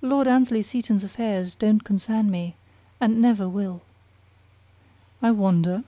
"Lord 0.00 0.28
Annesley 0.28 0.62
Seton's 0.62 1.02
affairs 1.02 1.56
don't 1.56 1.82
concern 1.82 2.30
me, 2.30 2.54
and 3.00 3.20
never 3.20 3.48
will." 3.48 3.82
"I 5.20 5.32
wonder?" 5.32 5.82